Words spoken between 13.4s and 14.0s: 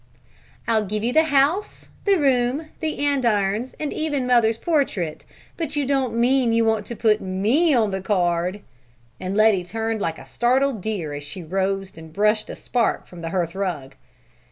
rug.